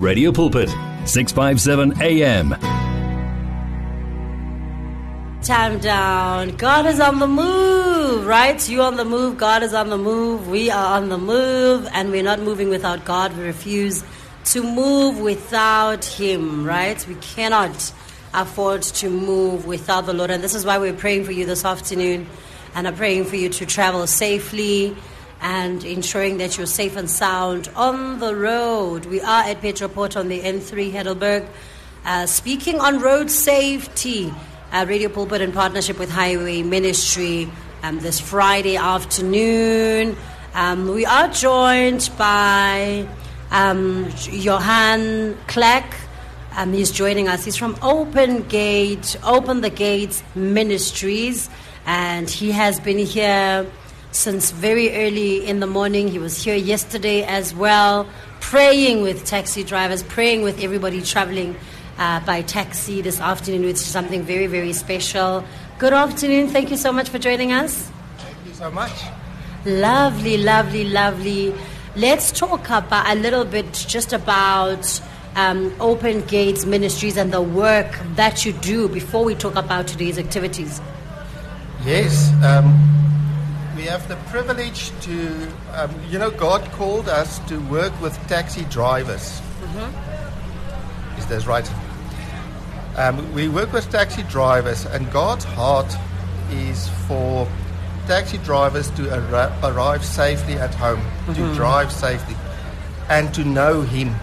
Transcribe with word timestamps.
Radio 0.00 0.32
Pulpit, 0.32 0.70
657 1.04 2.00
AM. 2.00 2.52
Time 5.42 5.78
down. 5.78 6.56
God 6.56 6.86
is 6.86 6.98
on 7.00 7.18
the 7.18 7.26
move, 7.26 8.26
right? 8.26 8.66
You 8.66 8.80
on 8.80 8.96
the 8.96 9.04
move, 9.04 9.36
God 9.36 9.62
is 9.62 9.74
on 9.74 9.90
the 9.90 9.98
move, 9.98 10.48
we 10.48 10.70
are 10.70 10.96
on 10.96 11.10
the 11.10 11.18
move, 11.18 11.86
and 11.92 12.10
we're 12.10 12.22
not 12.22 12.40
moving 12.40 12.70
without 12.70 13.04
God. 13.04 13.36
We 13.36 13.42
refuse 13.42 14.02
to 14.46 14.62
move 14.62 15.20
without 15.20 16.02
Him, 16.02 16.64
right? 16.64 17.06
We 17.06 17.16
cannot 17.16 17.92
afford 18.32 18.80
to 18.80 19.10
move 19.10 19.66
without 19.66 20.06
the 20.06 20.14
Lord, 20.14 20.30
and 20.30 20.42
this 20.42 20.54
is 20.54 20.64
why 20.64 20.78
we're 20.78 20.94
praying 20.94 21.24
for 21.24 21.32
you 21.32 21.44
this 21.44 21.66
afternoon 21.66 22.26
and 22.74 22.86
are 22.86 22.92
praying 22.94 23.26
for 23.26 23.36
you 23.36 23.50
to 23.50 23.66
travel 23.66 24.06
safely 24.06 24.96
and 25.40 25.84
ensuring 25.84 26.38
that 26.38 26.56
you're 26.56 26.66
safe 26.66 26.96
and 26.96 27.10
sound 27.10 27.68
on 27.74 28.20
the 28.20 28.34
road. 28.34 29.06
We 29.06 29.20
are 29.20 29.44
at 29.44 29.60
Petroport 29.62 30.16
on 30.18 30.28
the 30.28 30.40
N3 30.40 30.92
Heidelberg, 30.92 31.44
uh, 32.04 32.26
speaking 32.26 32.80
on 32.80 33.00
road 33.00 33.30
safety. 33.30 34.32
Uh, 34.72 34.86
Radio 34.88 35.08
Pulpit 35.08 35.40
in 35.40 35.50
partnership 35.50 35.98
with 35.98 36.10
Highway 36.10 36.62
Ministry 36.62 37.50
um, 37.82 37.98
this 37.98 38.20
Friday 38.20 38.76
afternoon. 38.76 40.16
Um, 40.54 40.88
we 40.88 41.04
are 41.06 41.28
joined 41.28 42.08
by 42.16 43.08
um, 43.50 44.08
Johan 44.30 45.36
Clark. 45.48 45.96
Um, 46.56 46.72
he's 46.72 46.90
joining 46.90 47.28
us. 47.28 47.44
He's 47.44 47.56
from 47.56 47.76
Open 47.82 48.42
Gate, 48.48 49.16
Open 49.24 49.60
the 49.60 49.70
Gates 49.70 50.22
Ministries, 50.34 51.48
and 51.86 52.28
he 52.28 52.52
has 52.52 52.78
been 52.78 52.98
here 52.98 53.66
since 54.12 54.50
very 54.50 54.94
early 54.96 55.46
in 55.46 55.60
the 55.60 55.66
morning. 55.66 56.08
He 56.08 56.18
was 56.18 56.42
here 56.42 56.56
yesterday 56.56 57.22
as 57.24 57.54
well, 57.54 58.08
praying 58.40 59.02
with 59.02 59.24
taxi 59.24 59.62
drivers, 59.64 60.02
praying 60.02 60.42
with 60.42 60.62
everybody 60.62 61.00
traveling 61.02 61.56
uh, 61.98 62.20
by 62.24 62.42
taxi 62.42 63.02
this 63.02 63.20
afternoon, 63.20 63.62
which 63.62 63.76
is 63.76 63.86
something 63.86 64.22
very, 64.22 64.46
very 64.46 64.72
special. 64.72 65.44
Good 65.78 65.92
afternoon. 65.92 66.48
Thank 66.48 66.70
you 66.70 66.76
so 66.76 66.92
much 66.92 67.08
for 67.08 67.18
joining 67.18 67.52
us. 67.52 67.90
Thank 68.18 68.36
you 68.46 68.52
so 68.54 68.70
much. 68.70 68.92
Lovely, 69.64 70.38
lovely, 70.38 70.84
lovely. 70.84 71.54
Let's 71.96 72.32
talk 72.32 72.70
about 72.70 73.08
a 73.08 73.14
little 73.14 73.44
bit 73.44 73.72
just 73.72 74.12
about 74.12 75.00
um, 75.36 75.74
Open 75.80 76.22
Gates 76.26 76.64
Ministries 76.64 77.16
and 77.16 77.32
the 77.32 77.42
work 77.42 77.98
that 78.14 78.44
you 78.44 78.52
do 78.52 78.88
before 78.88 79.24
we 79.24 79.34
talk 79.34 79.54
about 79.56 79.86
today's 79.86 80.18
activities. 80.18 80.80
Yes, 81.84 82.32
um, 82.42 82.99
have 83.90 84.06
the 84.06 84.16
privilege 84.30 84.92
to, 85.00 85.52
um, 85.74 85.90
you 86.08 86.16
know, 86.16 86.30
God 86.30 86.62
called 86.72 87.08
us 87.08 87.40
to 87.48 87.58
work 87.68 87.92
with 88.00 88.16
taxi 88.28 88.64
drivers. 88.66 89.42
Is 91.18 91.26
that 91.26 91.44
right? 91.44 91.68
Um, 92.96 93.34
we 93.34 93.48
work 93.48 93.72
with 93.72 93.90
taxi 93.90 94.22
drivers, 94.22 94.86
and 94.86 95.10
God's 95.10 95.44
heart 95.44 95.92
is 96.52 96.88
for 97.08 97.48
taxi 98.06 98.38
drivers 98.38 98.90
to 98.90 99.02
arri- 99.02 99.52
arrive 99.64 100.04
safely 100.04 100.54
at 100.54 100.72
home, 100.74 101.02
to 101.34 101.54
drive 101.54 101.90
safely, 101.90 102.36
and 103.08 103.34
to 103.34 103.44
know 103.44 103.82
Him. 103.82 104.14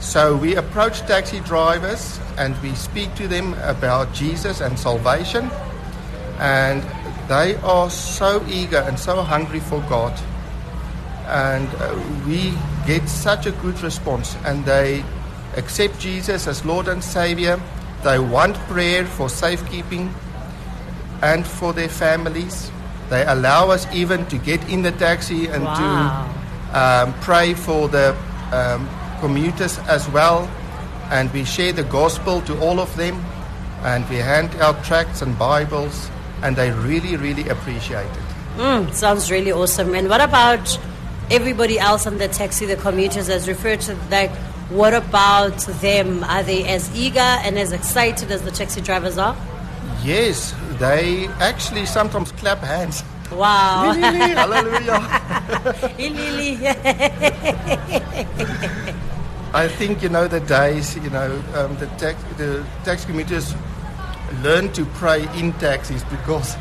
So 0.00 0.36
we 0.36 0.56
approach 0.56 1.00
taxi 1.00 1.40
drivers 1.40 2.20
and 2.36 2.54
we 2.62 2.74
speak 2.74 3.14
to 3.14 3.26
them 3.26 3.54
about 3.62 4.12
Jesus 4.12 4.60
and 4.60 4.78
salvation, 4.78 5.50
and 6.38 6.84
they 7.28 7.56
are 7.56 7.90
so 7.90 8.44
eager 8.48 8.78
and 8.78 8.98
so 8.98 9.22
hungry 9.22 9.60
for 9.60 9.80
God. 9.88 10.18
And 11.26 11.68
uh, 11.74 11.94
we 12.26 12.54
get 12.86 13.08
such 13.08 13.46
a 13.46 13.52
good 13.52 13.80
response, 13.82 14.36
and 14.44 14.64
they 14.64 15.04
accept 15.56 15.98
Jesus 16.00 16.46
as 16.46 16.64
Lord 16.64 16.88
and 16.88 17.04
Savior. 17.04 17.60
They 18.02 18.18
want 18.18 18.56
prayer 18.70 19.04
for 19.04 19.28
safekeeping 19.28 20.14
and 21.22 21.46
for 21.46 21.72
their 21.72 21.88
families. 21.88 22.70
They 23.10 23.24
allow 23.26 23.70
us 23.70 23.86
even 23.92 24.24
to 24.26 24.38
get 24.38 24.66
in 24.70 24.82
the 24.82 24.92
taxi 24.92 25.48
and 25.48 25.64
Wow. 25.64 26.28
to 26.72 26.78
um, 26.78 27.14
pray 27.20 27.54
for 27.54 27.88
the 27.88 28.14
um, 28.52 28.88
commuters 29.20 29.78
as 29.88 30.08
well. 30.10 30.48
And 31.10 31.32
we 31.32 31.44
share 31.44 31.72
the 31.72 31.84
gospel 31.84 32.40
to 32.42 32.58
all 32.60 32.78
of 32.80 32.94
them. 32.96 33.22
And 33.82 34.08
we 34.08 34.16
hand 34.16 34.50
out 34.60 34.84
tracts 34.84 35.22
and 35.22 35.38
Bibles. 35.38 36.10
And 36.42 36.56
they 36.56 36.70
really, 36.70 37.16
really 37.16 37.48
appreciate 37.48 38.06
it. 38.06 38.28
Mm, 38.56 38.92
sounds 38.92 39.30
really 39.30 39.52
awesome. 39.52 39.94
And 39.94 40.08
what 40.08 40.20
about 40.20 40.78
everybody 41.30 41.78
else 41.78 42.06
on 42.06 42.18
the 42.18 42.28
taxi, 42.28 42.66
the 42.66 42.76
commuters, 42.76 43.28
as 43.28 43.48
referred 43.48 43.80
to 43.82 43.94
that? 44.10 44.30
What 44.70 44.94
about 44.94 45.58
them? 45.80 46.24
Are 46.24 46.42
they 46.42 46.66
as 46.68 46.94
eager 46.94 47.20
and 47.20 47.58
as 47.58 47.72
excited 47.72 48.30
as 48.30 48.42
the 48.42 48.50
taxi 48.50 48.80
drivers 48.80 49.16
are? 49.16 49.36
Yes, 50.02 50.54
they 50.78 51.26
actually 51.40 51.86
sometimes 51.86 52.32
clap 52.32 52.58
hands. 52.58 53.02
Wow. 53.32 53.92
Hallelujah. 53.92 55.00
I 59.54 59.66
think 59.66 60.02
you 60.02 60.08
know 60.08 60.28
the 60.28 60.40
days. 60.40 60.96
You 60.96 61.10
know 61.10 61.42
um, 61.54 61.76
the 61.78 61.86
tax 61.96 62.22
the 62.36 62.64
taxi 62.84 63.06
commuters 63.06 63.54
learned 64.42 64.74
to 64.74 64.84
pray 64.84 65.26
in 65.38 65.52
taxis 65.54 66.02
because 66.04 66.56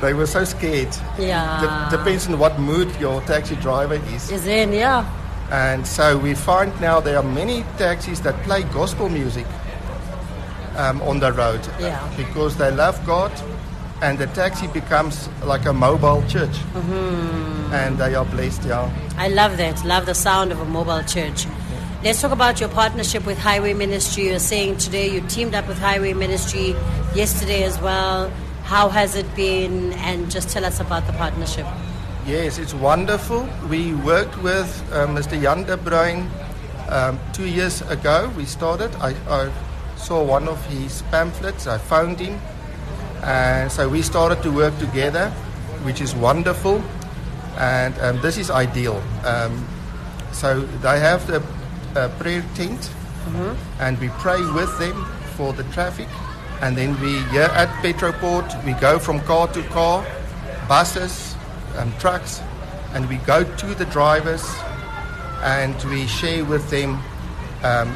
they 0.00 0.14
were 0.14 0.26
so 0.26 0.44
scared. 0.44 0.94
Yeah. 1.18 1.88
De- 1.90 1.96
depends 1.96 2.26
on 2.28 2.38
what 2.38 2.58
mood 2.58 2.88
your 3.00 3.20
taxi 3.22 3.56
driver 3.56 4.00
is. 4.14 4.30
Is 4.30 4.46
in, 4.46 4.72
yeah. 4.72 5.04
And 5.50 5.86
so 5.86 6.16
we 6.18 6.34
find 6.34 6.72
now 6.80 7.00
there 7.00 7.16
are 7.18 7.22
many 7.22 7.62
taxis 7.78 8.20
that 8.22 8.34
play 8.44 8.62
gospel 8.74 9.08
music 9.08 9.46
um, 10.76 11.00
on 11.02 11.20
the 11.20 11.32
road 11.32 11.60
Yeah. 11.78 12.00
because 12.16 12.56
they 12.56 12.70
love 12.70 12.98
God, 13.06 13.30
and 14.00 14.18
the 14.18 14.26
taxi 14.28 14.66
becomes 14.68 15.28
like 15.44 15.66
a 15.66 15.72
mobile 15.72 16.22
church, 16.28 16.56
Mm-hmm. 16.74 17.72
and 17.74 17.98
they 17.98 18.14
are 18.14 18.24
blessed. 18.24 18.64
Yeah. 18.64 18.90
I 19.18 19.28
love 19.28 19.56
that. 19.58 19.84
Love 19.84 20.06
the 20.06 20.14
sound 20.14 20.50
of 20.52 20.60
a 20.60 20.64
mobile 20.64 21.02
church. 21.04 21.46
Let's 22.04 22.20
talk 22.20 22.32
about 22.32 22.58
your 22.58 22.68
partnership 22.68 23.24
with 23.24 23.38
Highway 23.38 23.74
Ministry. 23.74 24.24
You're 24.24 24.40
saying 24.40 24.78
today 24.78 25.08
you 25.08 25.20
teamed 25.28 25.54
up 25.54 25.68
with 25.68 25.78
Highway 25.78 26.14
Ministry 26.14 26.74
yesterday 27.14 27.62
as 27.62 27.80
well. 27.80 28.28
How 28.64 28.88
has 28.88 29.14
it 29.14 29.32
been? 29.36 29.92
And 29.92 30.28
just 30.28 30.48
tell 30.48 30.64
us 30.64 30.80
about 30.80 31.06
the 31.06 31.12
partnership. 31.12 31.64
Yes, 32.26 32.58
it's 32.58 32.74
wonderful. 32.74 33.48
We 33.70 33.94
worked 33.94 34.36
with 34.42 34.66
uh, 34.90 35.06
Mr. 35.06 35.40
Jan 35.40 35.62
de 35.62 35.76
Bruin 35.76 36.28
um, 36.88 37.20
two 37.32 37.46
years 37.46 37.82
ago. 37.82 38.32
We 38.36 38.46
started. 38.46 38.92
I, 38.96 39.14
I 39.28 39.52
saw 39.94 40.24
one 40.24 40.48
of 40.48 40.58
his 40.66 41.02
pamphlets. 41.02 41.68
I 41.68 41.78
found 41.78 42.18
him. 42.18 42.40
And 43.22 43.70
so 43.70 43.88
we 43.88 44.02
started 44.02 44.42
to 44.42 44.50
work 44.50 44.76
together, 44.80 45.30
which 45.84 46.00
is 46.00 46.16
wonderful. 46.16 46.82
And 47.58 47.96
um, 48.00 48.20
this 48.22 48.38
is 48.38 48.50
ideal. 48.50 49.00
Um, 49.24 49.64
so 50.32 50.62
they 50.82 50.98
have 50.98 51.28
the 51.28 51.40
uh, 51.96 52.08
prayer 52.18 52.44
tent, 52.54 52.90
and 53.80 53.98
we 54.00 54.08
pray 54.20 54.40
with 54.52 54.78
them 54.78 55.04
for 55.36 55.52
the 55.52 55.64
traffic. 55.72 56.08
And 56.60 56.76
then 56.76 56.98
we, 57.00 57.18
here 57.30 57.50
at 57.54 57.68
Petroport, 57.82 58.64
we 58.64 58.72
go 58.74 58.98
from 58.98 59.20
car 59.20 59.48
to 59.48 59.62
car, 59.64 60.04
buses, 60.68 61.34
and 61.76 61.92
trucks, 61.98 62.40
and 62.94 63.08
we 63.08 63.16
go 63.16 63.42
to 63.56 63.66
the 63.74 63.84
drivers 63.86 64.44
and 65.42 65.74
we 65.84 66.06
share 66.06 66.44
with 66.44 66.68
them 66.70 67.00
um, 67.64 67.90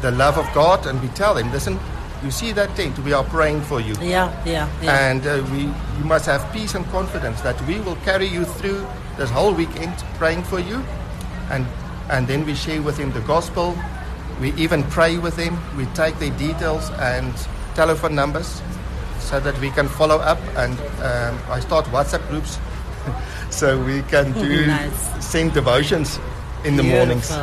the 0.00 0.10
love 0.12 0.38
of 0.38 0.46
God 0.54 0.86
and 0.86 1.00
we 1.02 1.08
tell 1.08 1.34
them, 1.34 1.50
listen, 1.50 1.78
you 2.22 2.30
see 2.30 2.52
that 2.52 2.74
tent, 2.76 2.98
we 3.00 3.12
are 3.12 3.24
praying 3.24 3.62
for 3.62 3.80
you. 3.80 3.94
Yeah, 4.00 4.30
yeah, 4.44 4.68
yeah. 4.82 5.10
And 5.10 5.26
uh, 5.26 5.44
we, 5.52 5.62
you 5.62 6.04
must 6.04 6.26
have 6.26 6.52
peace 6.52 6.74
and 6.74 6.84
confidence 6.86 7.40
that 7.42 7.60
we 7.66 7.80
will 7.80 7.96
carry 7.96 8.26
you 8.26 8.44
through 8.44 8.86
this 9.16 9.30
whole 9.30 9.52
weekend 9.54 9.92
praying 10.18 10.42
for 10.44 10.58
you. 10.60 10.84
And, 11.50 11.66
and 12.10 12.26
then 12.26 12.44
we 12.46 12.54
share 12.54 12.80
with 12.82 12.96
them 12.96 13.12
the 13.12 13.20
gospel. 13.20 13.76
We 14.40 14.52
even 14.54 14.82
pray 14.84 15.18
with 15.18 15.36
them. 15.36 15.58
We 15.76 15.86
take 15.94 16.18
their 16.18 16.30
details 16.38 16.90
and 16.98 17.34
telephone 17.74 18.14
numbers 18.14 18.62
so 19.18 19.40
that 19.40 19.58
we 19.60 19.70
can 19.70 19.88
follow 19.88 20.16
up. 20.18 20.38
And 20.56 20.78
um, 21.02 21.38
I 21.50 21.60
start 21.60 21.86
WhatsApp 21.86 22.26
groups 22.28 22.58
so 23.50 23.82
we 23.84 24.02
can 24.02 24.32
do 24.46 24.66
Nice. 24.66 25.24
send 25.26 25.52
devotions 25.54 26.18
in 26.64 26.76
the 26.76 26.82
mornings. 26.82 27.30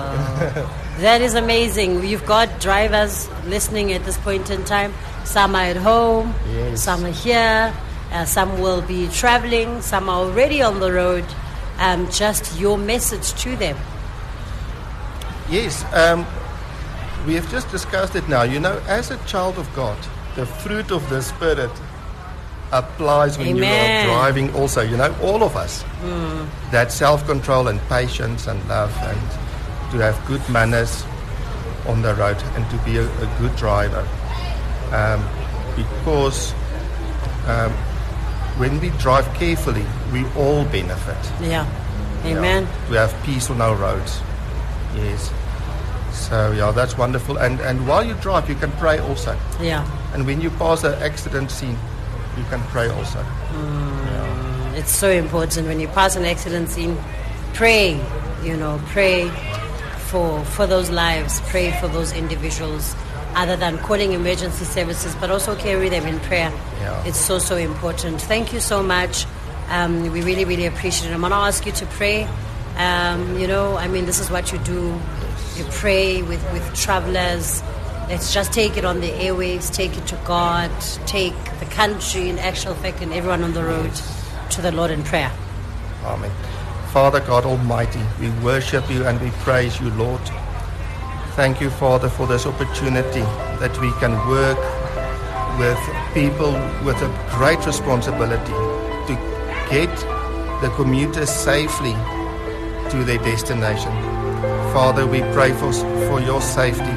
That 0.99 1.21
is 1.21 1.33
amazing. 1.35 2.05
You've 2.05 2.25
got 2.25 2.61
drivers 2.61 3.27
listening 3.47 3.91
at 3.91 4.05
this 4.05 4.17
point 4.17 4.49
in 4.49 4.63
time. 4.63 4.93
Some 5.25 5.53
are 5.53 5.63
at 5.63 5.75
home, 5.75 6.33
Yes. 6.53 6.81
some 6.83 7.03
are 7.03 7.11
here, 7.11 7.73
uh, 8.13 8.23
some 8.23 8.61
will 8.61 8.81
be 8.81 9.09
traveling, 9.09 9.81
some 9.81 10.07
are 10.09 10.19
already 10.23 10.61
on 10.61 10.79
the 10.79 10.93
road. 10.93 11.25
Um, 11.79 12.09
just 12.09 12.57
your 12.57 12.77
message 12.77 13.33
to 13.43 13.57
them. 13.57 13.75
Yes, 15.49 15.83
um, 15.93 16.25
we 17.27 17.35
have 17.35 17.49
just 17.51 17.69
discussed 17.71 18.15
it 18.15 18.27
now. 18.27 18.43
You 18.43 18.59
know, 18.59 18.81
as 18.87 19.11
a 19.11 19.17
child 19.25 19.57
of 19.57 19.73
God, 19.75 19.97
the 20.35 20.45
fruit 20.45 20.91
of 20.91 21.07
the 21.09 21.21
Spirit 21.21 21.71
applies 22.71 23.37
when 23.37 23.47
Amen. 23.47 24.05
you 24.05 24.11
are 24.11 24.15
driving, 24.17 24.53
also. 24.55 24.81
You 24.81 24.97
know, 24.97 25.15
all 25.21 25.43
of 25.43 25.55
us. 25.55 25.83
That 26.71 26.91
self 26.91 27.25
control 27.25 27.67
and 27.67 27.79
patience 27.89 28.47
and 28.47 28.59
love 28.67 28.95
and 29.01 29.91
to 29.91 29.97
have 29.99 30.19
good 30.27 30.47
manners. 30.49 31.03
on 31.87 32.01
the 32.01 32.13
road 32.15 32.37
and 32.55 32.69
to 32.71 32.77
be 32.85 32.97
a, 32.97 33.05
a 33.05 33.37
good 33.39 33.55
driver. 33.55 34.07
Um, 34.91 35.21
because 35.75 36.53
um, 37.47 37.71
when 38.57 38.79
we 38.79 38.89
drive 38.97 39.31
carefully, 39.35 39.85
we 40.11 40.25
all 40.35 40.65
benefit. 40.65 41.17
Yeah. 41.41 41.65
Amen. 42.25 42.67
We 42.89 42.95
have 42.95 43.13
peace 43.23 43.49
on 43.49 43.61
our 43.61 43.75
roads. 43.75 44.19
Yes. 44.95 45.31
So 46.13 46.51
yeah, 46.53 46.71
that's 46.71 46.97
wonderful. 46.97 47.37
And 47.37 47.59
and 47.61 47.87
while 47.87 48.03
you 48.03 48.13
drive, 48.15 48.49
you 48.49 48.55
can 48.55 48.71
pray 48.73 48.99
also. 48.99 49.37
Yeah. 49.61 49.85
And 50.13 50.25
when 50.25 50.41
you 50.41 50.49
pass 50.51 50.81
the 50.81 50.97
accident 51.03 51.51
scene, 51.51 51.77
you 52.37 52.43
can 52.49 52.61
pray 52.71 52.89
also. 52.89 53.23
It's 54.75 54.91
so 54.91 55.09
important 55.09 55.67
when 55.67 55.79
you 55.79 55.87
pass 55.89 56.15
an 56.15 56.25
accident 56.25 56.69
scene, 56.69 56.97
pray, 57.53 57.99
you 58.43 58.57
know, 58.57 58.81
pray 58.87 59.29
for 60.07 60.43
for 60.45 60.67
those 60.67 60.89
lives, 60.89 61.41
pray 61.51 61.71
for 61.79 61.87
those 61.87 62.11
individuals 62.13 62.95
other 63.35 63.57
than 63.57 63.77
calling 63.79 64.13
emergency 64.13 64.65
services, 64.65 65.15
but 65.15 65.29
also 65.29 65.55
carry 65.55 65.89
them 65.89 66.05
in 66.07 66.19
prayer. 66.21 66.51
Yeah. 66.79 67.05
It's 67.05 67.19
so 67.19 67.39
so 67.39 67.57
important. 67.57 68.21
Thank 68.21 68.53
you 68.53 68.59
so 68.59 68.81
much. 68.81 69.25
Um, 69.69 70.11
we 70.11 70.21
really 70.21 70.45
really 70.45 70.65
appreciate 70.65 71.09
it. 71.09 71.13
I'm 71.13 71.21
gonna 71.21 71.35
ask 71.35 71.65
you 71.65 71.71
to 71.73 71.85
pray. 71.97 72.27
Um, 72.77 73.39
you 73.39 73.47
know, 73.47 73.77
I 73.77 73.87
mean, 73.87 74.05
this 74.05 74.19
is 74.19 74.29
what 74.29 74.51
you 74.51 74.59
do. 74.59 74.99
You 75.55 75.65
pray 75.71 76.21
with 76.21 76.43
with 76.51 76.75
travelers. 76.75 77.63
Let's 78.09 78.33
just 78.33 78.53
take 78.53 78.77
it 78.77 78.85
on 78.85 78.99
the 79.01 79.09
airwaves, 79.09 79.73
take 79.73 79.97
it 79.97 80.05
to 80.07 80.15
God, 80.25 80.69
take 81.07 81.33
the 81.59 81.65
country 81.65 82.29
in 82.29 82.37
actual 82.37 82.75
fact 82.75 83.01
and 83.01 83.11
everyone 83.11 83.43
on 83.43 83.53
the 83.53 83.63
road 83.63 83.91
to 84.51 84.61
the 84.61 84.71
Lord 84.71 84.91
in 84.91 85.03
prayer. 85.03 85.31
Amen. 86.03 86.31
Father 86.91 87.19
God 87.19 87.45
Almighty, 87.45 88.01
we 88.19 88.29
worship 88.43 88.89
you 88.91 89.05
and 89.07 89.19
we 89.19 89.31
praise 89.41 89.81
you, 89.81 89.89
Lord. 89.91 90.21
Thank 91.35 91.59
you, 91.59 91.69
Father, 91.69 92.09
for 92.09 92.27
this 92.27 92.45
opportunity 92.45 93.25
that 93.59 93.75
we 93.81 93.91
can 93.99 94.13
work 94.29 94.59
with 95.59 95.79
people 96.13 96.51
with 96.85 96.95
a 97.01 97.37
great 97.37 97.65
responsibility 97.65 98.53
to 99.07 99.15
get 99.69 99.93
the 100.61 100.71
commuters 100.75 101.29
safely 101.29 101.95
to 102.95 103.03
their 103.03 103.17
destination. 103.19 103.91
Father, 104.71 105.05
we 105.05 105.19
pray 105.33 105.51
for, 105.51 105.71
for 106.07 106.21
your 106.21 106.41
safety 106.41 106.95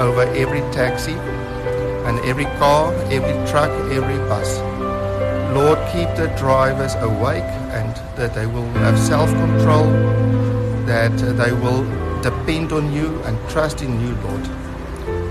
over 0.00 0.22
every 0.34 0.60
taxi 0.72 1.12
and 2.06 2.18
every 2.20 2.46
car, 2.60 2.94
every 3.10 3.34
truck, 3.50 3.70
every 3.92 4.16
bus. 4.28 4.58
Lord, 5.54 5.78
keep 5.92 6.08
the 6.16 6.34
drivers 6.38 6.94
awake 6.96 7.50
and 7.78 7.94
that 8.16 8.34
they 8.34 8.46
will 8.46 8.70
have 8.84 8.98
self 8.98 9.30
control, 9.30 9.86
that 10.86 11.16
they 11.18 11.52
will 11.52 11.84
depend 12.22 12.72
on 12.72 12.92
you 12.92 13.22
and 13.24 13.38
trust 13.50 13.82
in 13.82 14.00
you, 14.00 14.14
Lord, 14.26 14.44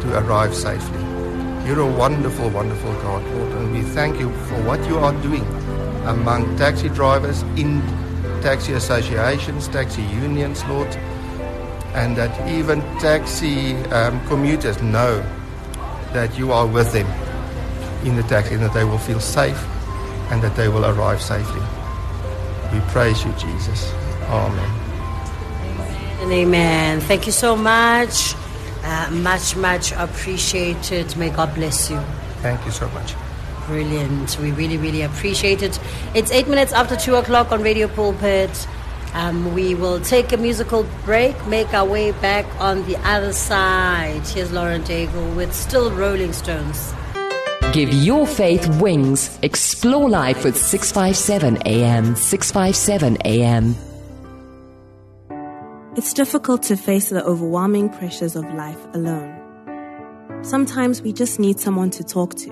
to 0.01 0.19
arrive 0.19 0.54
safely. 0.54 1.01
You're 1.65 1.81
a 1.81 1.92
wonderful, 1.92 2.50
wonderful 2.50 2.94
God, 3.01 3.24
Lord, 3.36 3.51
and 3.54 3.71
we 3.71 3.81
thank 3.81 4.19
you 4.19 4.30
for 4.48 4.62
what 4.63 4.80
you 4.88 4.98
are 5.00 5.13
doing 5.24 5.45
among 6.06 6.56
taxi 6.57 6.89
drivers 6.89 7.42
in 7.57 7.81
taxi 8.44 8.74
associations, 8.74 9.69
taxi 9.69 10.01
unions, 10.01 10.66
Lord, 10.66 10.90
and 11.95 12.18
that 12.18 12.34
even 12.51 12.81
taxi 13.00 13.74
um, 13.86 14.19
commuters 14.28 14.81
know 14.81 15.22
that 16.12 16.38
you 16.38 16.51
are 16.51 16.68
with 16.68 16.92
them 16.92 17.07
in 18.06 18.18
the 18.18 18.24
taxi 18.24 18.56
and 18.56 18.63
that 18.63 18.74
they 18.74 18.84
will 18.84 18.98
feel 18.98 19.22
safe 19.22 19.57
and 20.30 20.42
that 20.42 20.57
they 20.57 20.68
will 20.68 20.86
arrive 20.86 21.22
safely. 21.22 21.62
We 22.74 22.81
praise 22.92 23.24
you, 23.24 23.31
Jesus. 23.34 23.94
Amen. 24.24 24.80
And 26.19 26.31
amen. 26.31 27.00
Thank 27.00 27.25
you 27.25 27.31
so 27.31 27.56
much. 27.56 28.36
Uh, 28.84 29.10
much, 29.12 29.56
much 29.56 29.94
appreciated. 29.94 31.16
May 31.16 31.30
God 31.30 31.56
bless 31.56 31.89
you. 31.89 32.00
Thank 32.42 32.66
you 32.66 32.72
so 32.72 32.89
much. 32.89 33.16
Brilliant. 33.68 34.38
We 34.39 34.51
really, 34.51 34.77
really 34.77 35.01
appreciate 35.01 35.62
it. 35.62 35.80
It's 36.13 36.31
eight 36.31 36.48
minutes 36.48 36.74
after 36.74 36.95
two 36.95 37.15
o'clock 37.15 37.51
on 37.51 37.62
Radio 37.62 37.88
Pulpit. 37.88 38.68
Um, 39.13 39.54
we 39.54 39.75
will 39.75 40.00
take 40.00 40.31
a 40.33 40.38
musical 40.38 40.88
break, 41.06 41.36
make 41.48 41.74
our 41.74 41.86
way 41.86 42.12
back 42.12 42.45
on 42.60 42.86
the 42.88 42.98
other 43.07 43.31
side. 43.31 44.27
Here's 44.27 44.51
Lauren 44.51 44.81
Daigle 44.83 45.36
with 45.36 45.54
Still 45.54 45.92
Rolling 45.92 46.33
Stones. 46.33 46.94
Give 47.74 47.94
your 47.94 48.27
faith 48.27 48.68
wings. 48.81 49.38
Explore 49.42 50.10
life 50.10 50.44
with 50.44 50.57
657 50.57 51.57
AM. 51.65 52.15
657 52.15 53.18
AM. 53.25 53.75
It's 55.95 56.13
difficult 56.13 56.63
to 56.63 56.75
face 56.75 57.10
the 57.10 57.24
overwhelming 57.24 57.89
pressures 57.89 58.36
of 58.36 58.44
life 58.56 58.83
alone. 58.94 59.39
Sometimes 60.44 61.01
we 61.04 61.13
just 61.13 61.39
need 61.39 61.60
someone 61.60 61.89
to 61.92 62.04
talk 62.04 62.33
to, 62.36 62.51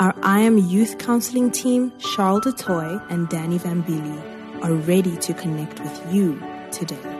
Our 0.00 0.14
I 0.22 0.40
Am 0.40 0.56
Youth 0.56 0.96
Counseling 0.96 1.50
team, 1.50 1.92
Charles 1.98 2.40
du 2.40 2.52
Toit 2.52 3.02
and 3.10 3.28
Danny 3.28 3.58
Van 3.58 3.82
Beely, 3.82 4.62
are 4.62 4.72
ready 4.72 5.14
to 5.18 5.34
connect 5.34 5.78
with 5.78 6.14
you 6.14 6.42
today. 6.72 7.19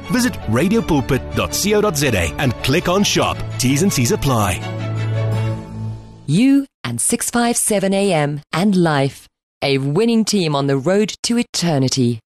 Visit 0.11 0.33
radiopulpit.co.za 0.33 2.35
and 2.37 2.53
click 2.63 2.87
on 2.87 3.03
shop. 3.03 3.37
T's 3.57 3.83
and 3.83 3.91
C's 3.91 4.11
apply. 4.11 4.59
You 6.25 6.65
and 6.85 7.01
657 7.01 7.93
AM 7.93 8.41
and 8.53 8.75
life. 8.75 9.27
A 9.61 9.77
winning 9.77 10.23
team 10.23 10.55
on 10.55 10.67
the 10.67 10.77
road 10.77 11.13
to 11.23 11.37
eternity. 11.37 12.20